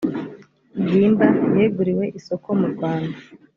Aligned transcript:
bwimba 0.83 1.25
yeguriwe 1.57 2.05
isoko 2.19 2.47
mu 2.59 2.67
rwanda 2.73 3.19